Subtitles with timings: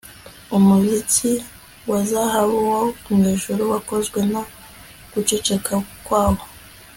[0.57, 1.31] Umuziki
[1.89, 2.81] wa zahabu wo
[3.15, 4.41] mwijuru wakozwe no
[5.11, 5.73] guceceka
[6.05, 6.43] kwabo